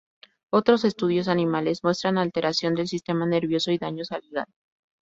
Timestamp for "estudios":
0.83-1.27